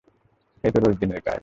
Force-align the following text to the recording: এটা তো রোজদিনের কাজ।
এটা 0.63 0.71
তো 0.73 0.79
রোজদিনের 0.79 1.21
কাজ। 1.21 1.39